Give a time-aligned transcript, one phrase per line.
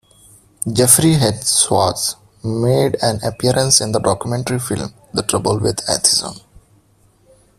[0.67, 1.45] Jeffrey H.
[1.45, 6.39] Schwartz made an appearance in the documentary film "The Trouble with Atheism".